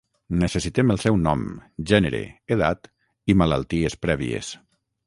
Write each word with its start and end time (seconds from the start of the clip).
Necessitem 0.43 0.93
el 0.93 0.99
seu 1.03 1.19
nom, 1.27 1.43
gènere, 1.91 2.23
edat 2.57 2.91
i 3.35 3.39
malalties 3.45 4.01
prèvies. 4.09 4.53